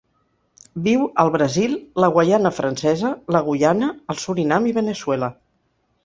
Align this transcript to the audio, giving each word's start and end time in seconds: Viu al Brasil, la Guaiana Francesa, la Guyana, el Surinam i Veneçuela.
Viu 0.85 1.01
al 1.23 1.27
Brasil, 1.33 1.75
la 2.03 2.07
Guaiana 2.15 2.51
Francesa, 2.59 3.11
la 3.35 3.41
Guyana, 3.49 3.91
el 4.15 4.19
Surinam 4.23 4.65
i 4.71 4.75
Veneçuela. 4.79 5.29